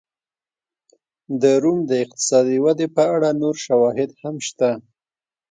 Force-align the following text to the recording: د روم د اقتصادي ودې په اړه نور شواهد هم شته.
د 1.41 1.43
روم 1.63 1.79
د 1.89 1.91
اقتصادي 2.03 2.57
ودې 2.63 2.87
په 2.95 3.03
اړه 3.15 3.29
نور 3.41 3.55
شواهد 3.65 4.09
هم 4.21 4.35
شته. 4.47 4.71